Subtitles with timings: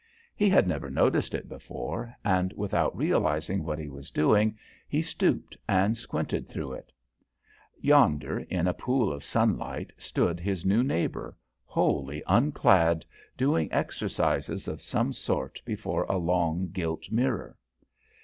[0.35, 4.57] He had never noticed it before, and without realizing what he was doing,
[4.89, 6.91] he stooped and squinted through it.
[7.79, 13.05] Yonder, in a pool of sunlight, stood his new neighbour, wholly unclad,
[13.37, 17.55] doing exercises of some sort before a long gilt mirror.